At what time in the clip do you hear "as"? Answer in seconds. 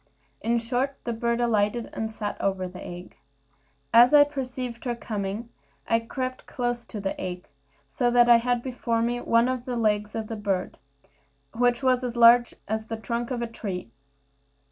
3.93-4.15, 12.03-12.15, 12.67-12.87